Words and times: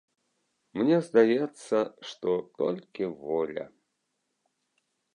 Мне 0.81 0.97
здаецца, 1.07 1.77
што 2.13 2.31
толькі 2.63 3.13
воля. 3.23 3.65